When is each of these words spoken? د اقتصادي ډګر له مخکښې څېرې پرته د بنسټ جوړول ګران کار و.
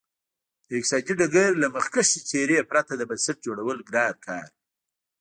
د 0.67 0.69
اقتصادي 0.77 1.13
ډګر 1.19 1.49
له 1.63 1.67
مخکښې 1.75 2.19
څېرې 2.29 2.59
پرته 2.71 2.93
د 2.97 3.01
بنسټ 3.09 3.37
جوړول 3.45 3.77
ګران 3.89 4.15
کار 4.27 4.45
و. 4.51 4.55